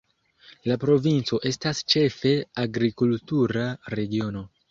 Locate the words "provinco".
0.83-1.39